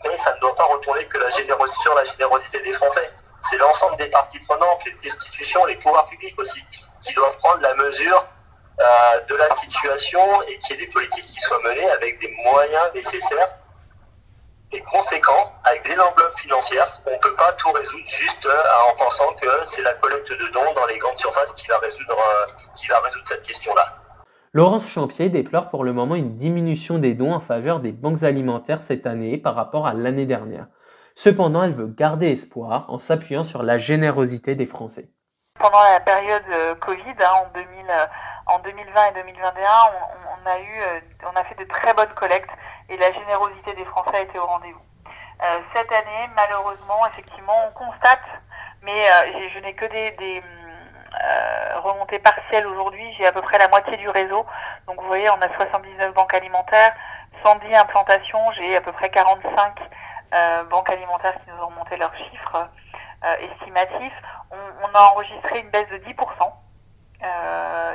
Mais 0.05 0.17
ça 0.17 0.35
ne 0.35 0.41
doit 0.41 0.55
pas 0.55 0.65
retourner 0.65 1.05
que 1.07 1.19
la 1.19 1.31
générosité 1.31 1.83
sur 1.83 1.95
la 1.95 2.05
générosité 2.05 2.61
des 2.63 2.73
Français. 2.73 3.11
C'est 3.43 3.59
l'ensemble 3.59 3.97
des 3.97 4.07
parties 4.07 4.41
prenantes 4.41 4.85
les 4.85 5.09
institutions 5.09 5.65
les 5.67 5.77
pouvoirs 5.77 6.07
publics 6.07 6.39
aussi 6.39 6.61
qui 7.03 7.15
doivent 7.15 7.37
prendre 7.39 7.61
la 7.63 7.75
mesure 7.75 8.25
de 9.29 9.35
la 9.35 9.55
situation 9.57 10.21
et 10.43 10.59
qu'il 10.59 10.77
y 10.77 10.83
ait 10.83 10.87
des 10.87 10.93
politiques 10.93 11.27
qui 11.27 11.41
soient 11.41 11.61
menées 11.65 11.91
avec 11.91 12.21
des 12.21 12.33
moyens 12.45 12.93
nécessaires 12.95 13.59
et 14.73 14.81
conséquents, 14.83 15.53
avec 15.65 15.85
des 15.85 15.99
enveloppes 15.99 16.37
financières. 16.37 17.01
On 17.07 17.13
ne 17.13 17.19
peut 17.19 17.35
pas 17.35 17.53
tout 17.53 17.71
résoudre 17.73 18.07
juste 18.07 18.47
euh, 18.47 18.91
en 18.93 18.97
pensant 18.97 19.33
que 19.41 19.47
c'est 19.65 19.83
la 19.83 19.95
collecte 19.95 20.31
de 20.31 20.53
dons 20.53 20.75
dans 20.75 20.87
les 20.87 20.99
grandes 20.99 21.19
surfaces 21.19 21.53
qui 21.55 21.67
va 21.69 21.79
résoudre, 21.79 22.17
euh, 22.19 22.47
qui 22.75 22.87
va 22.89 23.01
résoudre 23.01 23.27
cette 23.27 23.43
question-là. 23.43 23.97
Laurence 24.53 24.89
Champier 24.89 25.29
déplore 25.29 25.69
pour 25.69 25.85
le 25.85 25.93
moment 25.93 26.15
une 26.15 26.37
diminution 26.37 26.99
des 26.99 27.15
dons 27.15 27.33
en 27.33 27.41
faveur 27.41 27.81
des 27.81 27.93
banques 27.93 28.23
alimentaires 28.23 28.81
cette 28.81 29.07
année 29.07 29.39
par 29.39 29.55
rapport 29.55 29.87
à 29.87 29.95
l'année 29.95 30.27
dernière. 30.27 30.67
Cependant, 31.15 31.63
elle 31.63 31.73
veut 31.73 31.87
garder 31.87 32.31
espoir 32.31 32.87
en 32.89 32.99
s'appuyant 32.99 33.45
sur 33.45 33.63
la 33.63 33.79
générosité 33.79 34.55
des 34.55 34.67
Français. 34.67 35.11
Pendant 35.59 35.83
la 35.83 36.01
période 36.01 36.45
Covid, 36.81 37.15
hein, 37.21 37.47
en 37.47 37.53
2000, 37.53 37.67
en 38.49 38.59
2020 38.61 39.07
et 39.11 39.13
2021, 39.13 39.69
on, 40.43 40.47
a 40.47 40.59
eu, 40.59 40.81
euh, 40.81 41.01
on 41.25 41.37
a 41.39 41.45
fait 41.45 41.55
de 41.57 41.65
très 41.65 41.93
bonnes 41.95 42.13
collectes 42.15 42.51
et 42.89 42.97
la 42.97 43.13
générosité 43.13 43.75
des 43.75 43.85
Français 43.85 44.17
a 44.17 44.21
été 44.21 44.39
au 44.39 44.47
rendez-vous. 44.47 44.81
Euh, 45.43 45.61
cette 45.75 45.93
année, 45.93 46.31
malheureusement, 46.35 47.07
effectivement, 47.13 47.55
on 47.69 47.71
constate, 47.73 48.25
mais 48.83 49.09
euh, 49.09 49.51
je 49.55 49.59
n'ai 49.61 49.75
que 49.75 49.85
des, 49.85 50.43
remontée 51.83 52.19
partielle 52.19 52.67
aujourd'hui, 52.67 53.15
j'ai 53.17 53.27
à 53.27 53.33
peu 53.33 53.41
près 53.41 53.59
la 53.59 53.69
moitié 53.69 53.97
du 53.97 54.09
réseau. 54.09 54.45
Donc 54.87 55.01
vous 55.01 55.07
voyez, 55.07 55.31
on 55.31 55.41
a 55.41 55.49
79 55.55 56.13
banques 56.13 56.35
alimentaires, 56.35 56.93
110 57.45 57.75
implantations, 57.75 58.53
j'ai 58.53 58.77
à 58.77 58.81
peu 58.81 58.93
près 58.93 59.09
45 59.11 59.79
banques 60.71 60.91
alimentaires 60.91 61.35
qui 61.35 61.51
nous 61.51 61.63
ont 61.63 61.69
remonté 61.69 61.97
leurs 61.97 62.15
chiffres 62.17 62.69
estimatifs. 63.41 64.13
On, 64.51 64.57
on, 64.57 64.95
a 64.95 65.01
enregistré 65.13 65.61
une 65.61 65.71
baisse 65.71 65.89
de 65.89 65.99
10% 65.99 66.13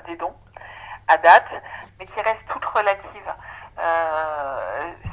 des 0.07 0.15
dons 0.17 0.33
à 1.13 1.17
date, 1.17 1.47
mais 1.99 2.05
qui 2.05 2.21
reste 2.21 2.45
toute 2.49 2.65
relative. 2.65 3.29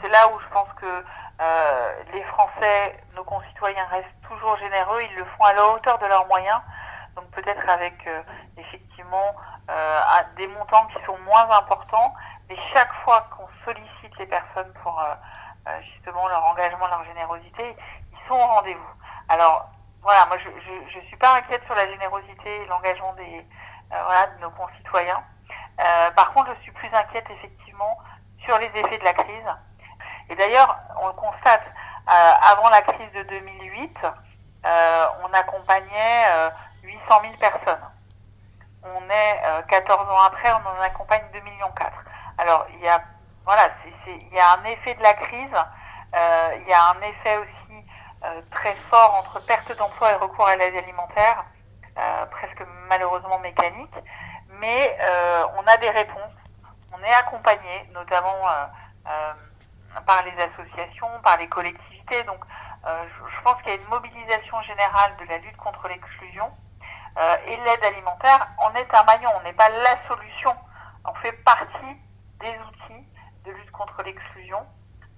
c'est 0.01 0.09
là 0.09 0.29
où 0.33 0.41
je 0.41 0.49
pense 0.49 0.69
que 0.81 1.05
euh, 1.41 1.93
les 2.13 2.23
Français, 2.25 3.03
nos 3.17 3.25
concitoyens 3.25 3.87
restent 3.87 4.21
toujours 4.29 4.59
généreux, 4.59 5.01
ils 5.03 5.17
le 5.17 5.25
font 5.25 5.45
à 5.45 5.55
la 5.55 5.69
hauteur 5.69 5.99
de 5.99 6.07
leurs 6.07 6.27
moyens, 6.27 6.61
donc 7.17 7.31
peut-être 7.31 7.67
avec 7.67 7.95
euh, 8.07 8.23
effectivement 8.59 9.35
euh, 9.71 10.01
des 10.37 10.47
montants 10.49 10.87
qui 10.89 11.03
sont 11.07 11.17
moins 11.21 11.49
importants, 11.51 12.15
mais 12.49 12.57
chaque 12.75 12.93
fois 13.05 13.27
qu'on 13.31 13.49
sollicite 13.65 14.19
les 14.19 14.27
personnes 14.27 14.71
pour 14.83 15.03
justement 15.95 16.29
leur 16.29 16.45
engagement, 16.47 16.87
leur 16.89 17.05
générosité, 17.05 17.77
ils 18.13 18.29
sont 18.29 18.35
au 18.35 18.47
rendez-vous. 18.47 18.95
Alors 19.29 19.69
voilà, 20.03 20.27
moi 20.27 20.37
je 20.39 20.99
ne 20.99 21.05
suis 21.07 21.17
pas 21.17 21.37
inquiète 21.37 21.65
sur 21.65 21.75
la 21.75 21.87
générosité 21.87 22.63
et 22.63 22.67
l'engagement 22.67 23.15
des 23.15 23.47
de 23.91 24.41
nos 24.43 24.51
concitoyens. 24.51 25.23
Par 26.17 26.33
contre, 26.33 26.51
je 26.57 26.63
suis 26.63 26.73
plus 26.73 26.89
inquiète 26.93 27.27
effectivement 27.31 27.99
sur 28.45 28.59
les 28.59 28.67
effets 28.67 28.99
de 28.99 29.05
la 29.05 29.15
crise 29.15 29.47
et 30.31 30.37
d'ailleurs, 30.37 30.79
on 31.03 31.09
le 31.09 31.13
constate, 31.15 31.65
euh, 32.09 32.33
avant 32.53 32.69
la 32.71 32.83
crise 32.83 33.13
de 33.13 33.23
2008, 33.25 33.99
euh, 34.65 35.07
on 35.25 35.33
accompagnait 35.35 36.25
800 36.85 37.03
euh, 37.11 37.23
000 37.23 37.35
personnes. 37.39 37.85
On 38.85 39.11
est 39.11 39.43
14 39.69 40.09
ans 40.09 40.23
après, 40.23 40.51
on 40.53 40.69
en 40.69 40.81
accompagne 40.81 41.25
2 41.33 41.41
millions 41.41 41.71
4. 41.73 41.93
Alors, 42.39 42.67
il 42.73 42.81
y 42.81 42.89
a, 42.89 43.03
voilà, 43.45 43.69
il 44.07 44.33
y 44.33 44.39
a 44.39 44.53
un 44.53 44.65
effet 44.65 44.95
de 44.95 45.03
la 45.03 45.15
crise, 45.15 45.57
il 46.15 46.69
y 46.69 46.73
a 46.73 46.91
un 46.91 47.01
effet 47.03 47.37
aussi 47.37 47.85
très 48.53 48.75
fort 48.89 49.17
entre 49.17 49.45
perte 49.45 49.77
d'emploi 49.77 50.13
et 50.13 50.15
recours 50.15 50.47
à 50.47 50.57
l'aide 50.57 50.77
alimentaire, 50.77 51.45
presque 52.31 52.63
malheureusement 52.89 53.39
mécanique, 53.41 53.95
mais 54.61 54.97
on 55.57 55.67
a 55.67 55.77
des 55.79 55.91
réponses, 55.91 56.33
on 56.93 57.03
est 57.03 57.15
accompagné, 57.15 57.89
notamment 57.93 58.43
par 60.07 60.23
les 60.25 60.33
associations, 60.43 61.09
par 61.23 61.39
les 61.39 61.49
collectivités. 61.49 62.23
Donc, 62.25 62.41
euh, 62.87 63.05
je, 63.37 63.43
pense 63.43 63.61
qu'il 63.63 63.69
y 63.69 63.73
a 63.73 63.77
une 63.77 63.89
mobilisation 63.89 64.63
générale 64.63 65.15
de 65.19 65.25
la 65.27 65.39
lutte 65.39 65.57
contre 65.57 65.89
l'exclusion. 65.89 66.51
Euh, 67.19 67.37
et 67.47 67.57
l'aide 67.57 67.85
alimentaire 67.85 68.49
en 68.59 68.73
est 68.75 68.95
un 68.95 69.05
maillon. 69.05 69.31
On 69.37 69.43
n'est 69.43 69.53
pas 69.53 69.69
la 69.69 69.97
solution. 70.09 70.55
On 71.05 71.15
fait 71.15 71.33
partie 71.45 71.97
des 72.41 72.57
outils 72.69 73.07
de 73.45 73.53
lutte 73.53 73.71
contre 73.73 74.03
l'exclusion. 74.03 74.65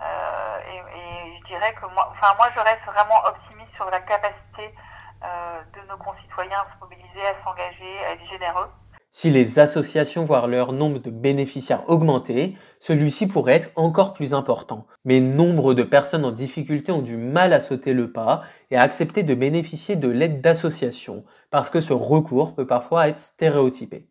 Euh, 0.03 0.59
et, 0.67 1.39
je 1.41 1.47
dirais 1.47 1.75
que 1.75 1.87
moi, 1.87 2.13
enfin 2.13 2.35
moi, 2.37 2.49
je 2.55 2.61
reste 2.61 2.85
vraiment 2.87 3.25
optimiste 3.27 3.75
sur 3.75 3.89
la 3.91 4.01
capacité 4.01 4.75
de 5.23 5.81
nos 5.83 5.97
concitoyens 5.99 6.59
à 6.59 6.67
se 6.75 6.81
mobiliser, 6.81 7.25
à 7.25 7.45
s'engager, 7.45 8.05
à 8.05 8.13
être 8.13 8.27
généreux. 8.27 8.69
Si 9.15 9.29
les 9.29 9.59
associations 9.59 10.25
voient 10.25 10.47
leur 10.47 10.73
nombre 10.73 10.99
de 10.99 11.11
bénéficiaires 11.11 11.85
augmenter, 11.87 12.57
celui-ci 12.81 13.27
pourrait 13.27 13.57
être 13.57 13.69
encore 13.77 14.15
plus 14.15 14.33
important. 14.33 14.87
Mais 15.05 15.21
nombre 15.21 15.75
de 15.75 15.83
personnes 15.83 16.25
en 16.25 16.31
difficulté 16.31 16.93
ont 16.93 17.03
du 17.03 17.19
mal 17.19 17.53
à 17.53 17.61
sauter 17.61 17.93
le 17.93 18.11
pas 18.11 18.43
et 18.71 18.79
à 18.79 18.81
accepter 18.81 19.23
de 19.23 19.35
bénéficier 19.35 19.97
de 19.97 20.09
l'aide 20.09 20.41
d'associations, 20.41 21.25
parce 21.51 21.69
que 21.69 21.83
ce 21.83 21.93
recours 21.93 22.55
peut 22.55 22.67
parfois 22.67 23.09
être 23.09 23.19
stéréotypé. 23.19 24.09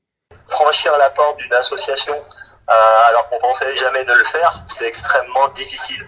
Franchir 0.47 0.95
la 0.99 1.09
porte 1.09 1.39
d'une 1.39 1.53
association 1.53 2.13
euh, 2.13 3.09
alors 3.09 3.27
qu'on 3.27 3.39
pensait 3.39 3.75
jamais 3.75 4.05
de 4.05 4.13
le 4.13 4.23
faire, 4.23 4.53
c'est 4.67 4.85
extrêmement 4.85 5.47
difficile. 5.47 6.05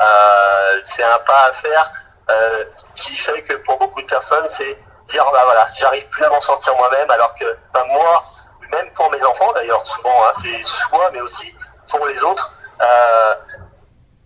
Euh, 0.00 0.80
c'est 0.84 1.02
un 1.02 1.18
pas 1.26 1.48
à 1.48 1.52
faire 1.52 1.92
euh, 2.30 2.64
qui 2.94 3.16
fait 3.16 3.42
que 3.42 3.54
pour 3.64 3.76
beaucoup 3.78 4.02
de 4.02 4.06
personnes, 4.06 4.46
c'est 4.48 4.78
dire 5.08 5.24
bah 5.32 5.42
voilà, 5.44 5.68
j'arrive 5.74 6.08
plus 6.08 6.24
à 6.24 6.30
m'en 6.30 6.40
sortir 6.40 6.76
moi-même, 6.76 7.10
alors 7.10 7.34
que 7.34 7.44
bah, 7.72 7.84
moi, 7.88 8.24
même 8.70 8.90
pour 8.92 9.10
mes 9.10 9.22
enfants 9.22 9.52
d'ailleurs, 9.52 9.84
souvent, 9.86 10.24
hein, 10.24 10.32
c'est 10.34 10.62
soi, 10.62 11.10
mais 11.12 11.20
aussi 11.20 11.54
pour 11.88 12.06
les 12.06 12.22
autres. 12.22 12.52
Euh, 12.80 13.34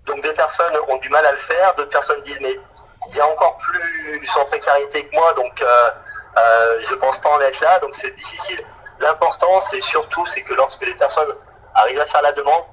donc 0.06 0.22
des 0.22 0.32
personnes 0.32 0.74
ont 0.88 0.96
du 0.96 1.08
mal 1.08 1.24
à 1.24 1.32
le 1.32 1.38
faire, 1.38 1.74
d'autres 1.76 1.90
personnes 1.90 2.22
disent 2.22 2.40
mais 2.40 2.58
il 3.08 3.16
y 3.16 3.20
a 3.20 3.26
encore 3.26 3.56
plus 3.58 4.26
sans 4.26 4.44
précarité 4.46 5.06
que 5.06 5.14
moi, 5.14 5.32
donc 5.34 5.60
euh, 5.62 5.90
euh, 6.38 6.82
je 6.82 6.94
pense 6.94 7.18
pas 7.18 7.30
en 7.30 7.40
être 7.40 7.60
là, 7.60 7.78
donc 7.80 7.94
c'est 7.94 8.14
difficile. 8.16 8.64
L'important, 9.00 9.60
c'est 9.60 9.80
surtout, 9.80 10.24
c'est 10.26 10.42
que 10.42 10.54
lorsque 10.54 10.84
les 10.84 10.94
personnes 10.94 11.32
arrivent 11.74 12.00
à 12.00 12.06
faire 12.06 12.22
la 12.22 12.32
demande, 12.32 12.64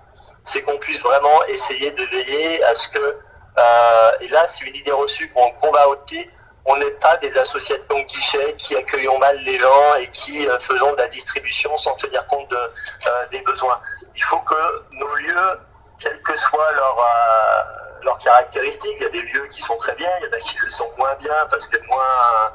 c'est 0.44 0.62
qu'on 0.62 0.78
puisse 0.78 1.02
vraiment 1.02 1.44
essayer 1.46 1.92
de 1.92 2.04
veiller 2.04 2.64
à 2.64 2.76
ce 2.76 2.88
que, 2.90 3.20
euh, 3.60 4.12
et 4.22 4.28
là, 4.28 4.48
c'est 4.48 4.66
une 4.66 4.76
idée 4.76 4.92
reçue 4.92 5.32
qu'on 5.32 5.52
combat 5.52 5.88
aussi, 5.88 6.30
on 6.68 6.76
n'est 6.76 6.92
pas 6.92 7.16
des 7.18 7.36
associations 7.38 8.00
guichets 8.02 8.54
qui 8.58 8.76
accueillons 8.76 9.18
mal 9.20 9.38
les 9.38 9.58
gens 9.58 9.96
et 10.00 10.08
qui 10.10 10.48
euh, 10.48 10.60
faisons 10.60 10.92
de 10.92 10.98
la 10.98 11.08
distribution 11.08 11.76
sans 11.78 11.96
tenir 11.96 12.28
compte 12.28 12.52
euh, 12.52 13.26
des 13.32 13.40
besoins. 13.42 13.80
Il 14.14 14.24
faut 14.24 14.40
que 14.40 14.84
nos 14.92 15.16
lieux, 15.16 15.60
quelles 15.98 16.22
que 16.22 16.36
soient 16.36 16.72
leurs 16.74 17.00
euh, 17.00 17.64
leurs 18.04 18.18
caractéristiques, 18.20 18.96
il 18.98 19.04
y 19.04 19.06
a 19.06 19.10
des 19.10 19.22
lieux 19.22 19.48
qui 19.48 19.62
sont 19.62 19.78
très 19.78 19.96
bien, 19.96 20.10
il 20.20 20.26
y 20.26 20.30
en 20.30 20.34
a 20.34 20.38
qui 20.40 20.58
le 20.58 20.70
sont 20.70 20.92
moins 20.98 21.16
bien 21.16 21.34
parce 21.50 21.68
que 21.68 21.78
moins, 21.88 22.54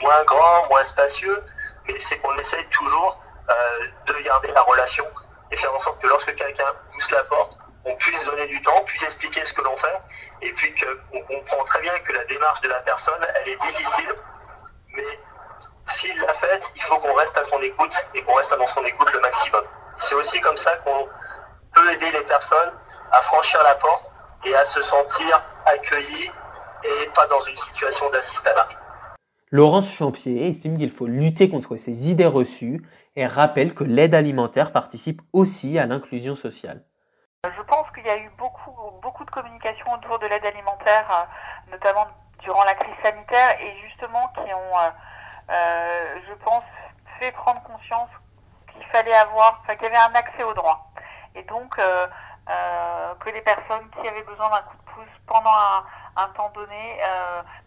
moins 0.00 0.24
grands, 0.24 0.66
moins 0.70 0.82
spacieux, 0.82 1.42
mais 1.86 1.98
c'est 1.98 2.16
qu'on 2.18 2.36
essaye 2.38 2.64
toujours 2.68 3.20
de 4.06 4.14
garder 4.24 4.50
la 4.52 4.62
relation 4.62 5.04
et 5.50 5.56
faire 5.56 5.74
en 5.74 5.80
sorte 5.80 6.00
que 6.00 6.06
lorsque 6.06 6.34
quelqu'un 6.34 6.72
pousse 6.92 7.10
la 7.10 7.22
porte, 7.24 7.59
on 7.84 7.94
puisse 7.96 8.24
donner 8.24 8.46
du 8.48 8.60
temps, 8.62 8.82
puisse 8.84 9.02
expliquer 9.02 9.44
ce 9.44 9.52
que 9.52 9.62
l'on 9.62 9.76
fait, 9.76 10.00
et 10.42 10.52
puis 10.52 10.74
qu'on 10.74 11.20
comprend 11.22 11.64
très 11.64 11.80
bien 11.80 11.98
que 12.00 12.12
la 12.12 12.24
démarche 12.24 12.60
de 12.60 12.68
la 12.68 12.80
personne, 12.80 13.20
elle 13.40 13.52
est 13.52 13.60
difficile, 13.60 14.14
mais 14.94 15.18
s'il 15.86 16.18
l'a 16.20 16.34
faite, 16.34 16.70
il 16.76 16.82
faut 16.82 16.98
qu'on 16.98 17.14
reste 17.14 17.36
à 17.36 17.44
son 17.44 17.60
écoute 17.60 17.94
et 18.14 18.22
qu'on 18.22 18.34
reste 18.34 18.56
dans 18.56 18.66
son 18.66 18.84
écoute 18.84 19.12
le 19.12 19.20
maximum. 19.20 19.64
C'est 19.96 20.14
aussi 20.14 20.40
comme 20.40 20.56
ça 20.56 20.76
qu'on 20.78 21.08
peut 21.74 21.92
aider 21.92 22.10
les 22.12 22.22
personnes 22.22 22.72
à 23.12 23.22
franchir 23.22 23.62
la 23.64 23.74
porte 23.74 24.10
et 24.44 24.54
à 24.54 24.64
se 24.64 24.82
sentir 24.82 25.42
accueillis 25.66 26.30
et 26.84 27.06
pas 27.14 27.26
dans 27.26 27.40
une 27.40 27.56
situation 27.56 28.08
d'assistanat. 28.10 28.68
Laurence 29.50 29.92
Champier 29.92 30.48
estime 30.48 30.78
qu'il 30.78 30.92
faut 30.92 31.06
lutter 31.06 31.48
contre 31.48 31.76
ces 31.76 32.08
idées 32.08 32.26
reçues 32.26 32.82
et 33.16 33.26
rappelle 33.26 33.74
que 33.74 33.84
l'aide 33.84 34.14
alimentaire 34.14 34.72
participe 34.72 35.20
aussi 35.32 35.78
à 35.78 35.86
l'inclusion 35.86 36.34
sociale. 36.34 36.84
Je 37.42 37.62
pense 37.62 37.90
qu'il 37.92 38.04
y 38.04 38.10
a 38.10 38.18
eu 38.18 38.28
beaucoup, 38.36 38.70
beaucoup 39.00 39.24
de 39.24 39.30
communication 39.30 39.90
autour 39.94 40.18
de 40.18 40.26
l'aide 40.26 40.44
alimentaire, 40.44 41.06
euh, 41.10 41.70
notamment 41.70 42.06
durant 42.40 42.62
la 42.64 42.74
crise 42.74 42.94
sanitaire, 43.02 43.58
et 43.62 43.78
justement 43.78 44.28
qui 44.34 44.52
ont, 44.52 44.76
euh, 44.76 44.90
euh, 45.48 46.20
je 46.28 46.34
pense, 46.44 46.64
fait 47.18 47.32
prendre 47.32 47.62
conscience 47.62 48.10
qu'il 48.70 48.84
fallait 48.88 49.14
avoir, 49.14 49.62
qu'il 49.62 49.80
y 49.80 49.86
avait 49.86 49.96
un 49.96 50.14
accès 50.16 50.42
au 50.42 50.52
droit. 50.52 50.92
Et 51.34 51.42
donc, 51.44 51.76
que 51.76 53.30
les 53.30 53.40
personnes 53.40 53.88
qui 53.90 54.06
avaient 54.06 54.22
besoin 54.24 54.50
d'un 54.50 54.62
coup 54.62 54.76
de 54.76 54.90
pouce 54.92 55.20
pendant 55.26 55.54
un, 56.16 56.28
temps 56.36 56.50
donné, 56.50 57.00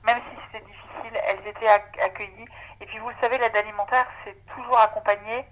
même 0.03 0.21
si 0.29 0.37
c'était 0.45 0.65
difficile, 0.65 1.19
elles 1.25 1.47
étaient 1.47 1.67
accueillies. 1.99 2.47
Et 2.79 2.85
puis, 2.85 2.99
vous 2.99 3.09
le 3.09 3.15
savez, 3.21 3.39
l'aide 3.39 3.57
alimentaire, 3.57 4.05
c'est 4.23 4.37
toujours 4.53 4.79
accompagné 4.79 5.47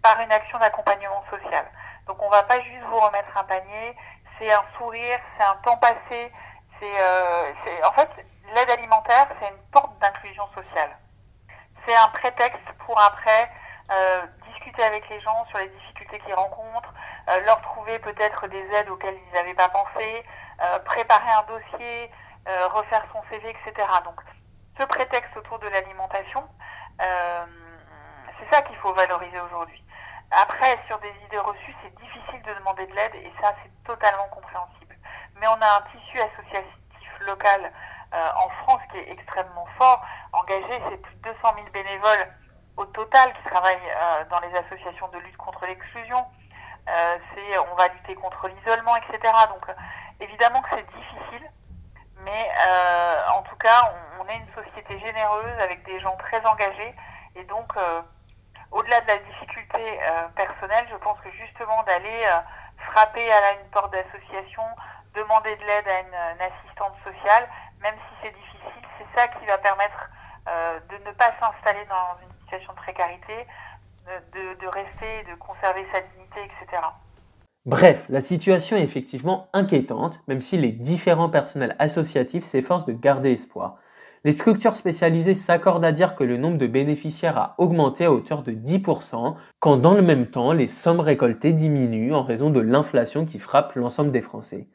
par 0.00 0.20
une 0.20 0.30
action 0.30 0.58
d'accompagnement 0.60 1.24
social. 1.28 1.66
Donc 2.06 2.22
on 2.22 2.28
va 2.28 2.42
pas 2.42 2.60
juste 2.60 2.84
vous 2.90 3.00
remettre 3.00 3.36
un 3.36 3.44
panier, 3.44 3.96
c'est 4.38 4.52
un 4.52 4.64
sourire, 4.76 5.18
c'est 5.36 5.44
un 5.44 5.56
temps 5.64 5.76
passé, 5.78 6.32
c'est 6.78 7.00
euh, 7.00 7.52
en 7.86 7.92
fait 7.92 8.10
l'aide 8.54 8.70
alimentaire, 8.70 9.28
c'est 9.40 9.48
une 9.48 9.62
porte 9.72 9.98
d'inclusion 10.00 10.46
sociale. 10.54 10.90
C'est 11.86 11.96
un 11.96 12.08
prétexte 12.08 12.72
pour 12.86 12.98
après 13.00 13.50
euh, 13.90 14.26
discuter 14.52 14.82
avec 14.82 15.08
les 15.08 15.20
gens 15.20 15.44
sur 15.46 15.58
les 15.58 15.68
difficultés 15.68 16.18
qu'ils 16.20 16.34
rencontrent, 16.34 16.92
euh, 17.30 17.40
leur 17.46 17.60
trouver 17.62 17.98
peut-être 17.98 18.48
des 18.48 18.64
aides 18.74 18.88
auxquelles 18.90 19.18
ils 19.28 19.34
n'avaient 19.34 19.54
pas 19.54 19.68
pensé, 19.68 20.24
préparer 20.84 21.30
un 21.32 21.42
dossier, 21.42 22.10
refaire 22.70 23.04
son 23.12 23.20
CV, 23.28 23.50
etc. 23.50 23.88
Donc 24.04 24.20
ce 24.78 24.84
prétexte 24.84 25.36
autour 25.36 25.58
de 25.58 25.66
l'alimentation, 25.66 26.48
c'est 26.98 28.54
ça 28.54 28.62
qu'il 28.62 28.76
faut 28.76 28.92
valoriser 28.94 29.40
aujourd'hui. 29.40 29.83
Après, 30.36 30.78
sur 30.88 30.98
des 30.98 31.12
idées 31.26 31.38
reçues, 31.38 31.74
c'est 31.82 31.94
difficile 31.94 32.42
de 32.42 32.54
demander 32.54 32.86
de 32.86 32.94
l'aide 32.94 33.14
et 33.14 33.32
ça, 33.40 33.54
c'est 33.62 33.70
totalement 33.84 34.26
compréhensible. 34.28 34.96
Mais 35.36 35.46
on 35.46 35.60
a 35.62 35.78
un 35.78 35.82
tissu 35.92 36.18
associatif 36.18 37.20
local 37.20 37.72
euh, 38.14 38.30
en 38.36 38.48
France 38.64 38.80
qui 38.90 38.98
est 38.98 39.12
extrêmement 39.12 39.66
fort, 39.78 40.04
engagé, 40.32 40.82
c'est 40.90 40.96
plus 41.02 41.14
de 41.16 41.22
200 41.22 41.38
000 41.54 41.66
bénévoles 41.72 42.26
au 42.76 42.84
total 42.86 43.32
qui 43.34 43.44
travaillent 43.44 43.78
euh, 43.88 44.24
dans 44.30 44.40
les 44.40 44.52
associations 44.56 45.08
de 45.08 45.18
lutte 45.18 45.36
contre 45.36 45.66
l'exclusion. 45.66 46.26
Euh, 46.88 47.18
c'est, 47.34 47.58
on 47.58 47.74
va 47.76 47.88
lutter 47.88 48.16
contre 48.16 48.48
l'isolement, 48.48 48.96
etc. 48.96 49.32
Donc, 49.48 49.66
évidemment 50.20 50.62
que 50.62 50.70
c'est 50.70 50.86
difficile, 50.86 51.50
mais 52.24 52.50
en 53.32 53.42
tout 53.42 53.56
cas, 53.56 53.92
on, 54.18 54.22
on 54.22 54.28
est 54.28 54.36
une 54.36 54.54
société 54.54 54.98
généreuse 54.98 55.58
avec 55.60 55.84
des 55.84 56.00
gens 56.00 56.16
très 56.16 56.44
engagés 56.46 56.94
Et 57.36 57.44
donc, 57.44 57.72
au-delà 58.74 59.00
de 59.02 59.06
la 59.06 59.18
difficulté 59.18 59.98
personnelle, 60.36 60.86
je 60.90 60.96
pense 60.96 61.18
que 61.20 61.30
justement 61.30 61.82
d'aller 61.84 62.26
frapper 62.90 63.30
à 63.30 63.52
une 63.60 63.70
porte 63.70 63.92
d'association, 63.92 64.62
demander 65.14 65.54
de 65.56 65.62
l'aide 65.62 65.88
à 65.88 66.00
une, 66.00 66.42
assistante 66.42 66.94
sociale, 67.04 67.48
même 67.80 67.94
si 67.94 68.14
c'est 68.22 68.34
difficile, 68.34 68.84
c'est 68.98 69.20
ça 69.20 69.28
qui 69.28 69.46
va 69.46 69.58
permettre 69.58 70.10
de 70.90 70.96
ne 71.06 71.12
pas 71.12 71.32
s'installer 71.40 71.86
dans 71.86 72.18
une 72.20 72.34
situation 72.42 72.72
de 72.72 72.78
précarité, 72.78 73.46
de, 74.34 74.54
de 74.60 74.66
rester, 74.66 75.22
de 75.30 75.34
conserver 75.36 75.86
sa 75.92 76.00
dignité, 76.00 76.40
etc. 76.44 76.82
Bref, 77.66 78.04
la 78.10 78.20
situation 78.20 78.76
est 78.76 78.82
effectivement 78.82 79.48
inquiétante, 79.54 80.20
même 80.28 80.42
si 80.42 80.58
les 80.58 80.70
différents 80.70 81.30
personnels 81.30 81.74
associatifs 81.78 82.44
s'efforcent 82.44 82.84
de 82.84 82.92
garder 82.92 83.32
espoir. 83.32 83.76
Les 84.26 84.32
structures 84.32 84.74
spécialisées 84.74 85.34
s'accordent 85.34 85.84
à 85.84 85.92
dire 85.92 86.14
que 86.14 86.24
le 86.24 86.38
nombre 86.38 86.56
de 86.56 86.66
bénéficiaires 86.66 87.36
a 87.36 87.54
augmenté 87.58 88.06
à 88.06 88.12
hauteur 88.12 88.42
de 88.42 88.52
10%, 88.52 89.34
quand 89.60 89.76
dans 89.76 89.92
le 89.92 90.00
même 90.00 90.28
temps, 90.28 90.52
les 90.52 90.66
sommes 90.66 91.00
récoltées 91.00 91.52
diminuent 91.52 92.14
en 92.14 92.22
raison 92.22 92.48
de 92.48 92.60
l'inflation 92.60 93.26
qui 93.26 93.38
frappe 93.38 93.74
l'ensemble 93.74 94.12
des 94.12 94.22
Français. 94.22 94.66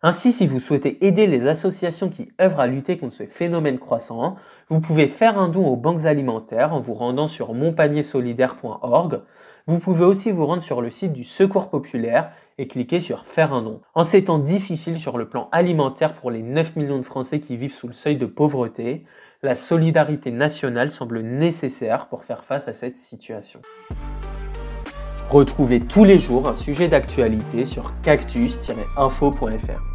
Ainsi, 0.00 0.32
si 0.32 0.46
vous 0.46 0.58
souhaitez 0.58 1.06
aider 1.06 1.26
les 1.26 1.46
associations 1.46 2.08
qui 2.08 2.32
œuvrent 2.40 2.60
à 2.60 2.66
lutter 2.66 2.96
contre 2.96 3.14
ce 3.14 3.26
phénomène 3.26 3.78
croissant, 3.78 4.36
vous 4.70 4.80
pouvez 4.80 5.06
faire 5.06 5.38
un 5.38 5.48
don 5.48 5.66
aux 5.66 5.76
banques 5.76 6.06
alimentaires 6.06 6.72
en 6.72 6.80
vous 6.80 6.94
rendant 6.94 7.28
sur 7.28 7.52
monpaniersolidaire.org. 7.52 9.20
Vous 9.66 9.78
pouvez 9.78 10.04
aussi 10.04 10.30
vous 10.30 10.44
rendre 10.46 10.62
sur 10.62 10.82
le 10.82 10.90
site 10.90 11.12
du 11.12 11.24
Secours 11.24 11.70
Populaire 11.70 12.30
et 12.58 12.66
cliquer 12.66 13.00
sur 13.00 13.24
Faire 13.24 13.52
un 13.52 13.62
don. 13.62 13.80
En 13.94 14.04
ces 14.04 14.24
temps 14.24 14.38
difficiles 14.38 14.98
sur 14.98 15.18
le 15.18 15.28
plan 15.28 15.48
alimentaire 15.52 16.14
pour 16.14 16.30
les 16.30 16.42
9 16.42 16.76
millions 16.76 16.98
de 16.98 17.02
Français 17.02 17.40
qui 17.40 17.56
vivent 17.56 17.74
sous 17.74 17.86
le 17.86 17.92
seuil 17.92 18.16
de 18.16 18.26
pauvreté, 18.26 19.04
la 19.42 19.54
solidarité 19.54 20.30
nationale 20.30 20.90
semble 20.90 21.20
nécessaire 21.20 22.06
pour 22.08 22.24
faire 22.24 22.44
face 22.44 22.68
à 22.68 22.72
cette 22.72 22.96
situation. 22.96 23.60
Retrouvez 25.28 25.80
tous 25.80 26.04
les 26.04 26.18
jours 26.18 26.48
un 26.48 26.54
sujet 26.54 26.88
d'actualité 26.88 27.64
sur 27.64 27.92
cactus-info.fr. 28.02 29.93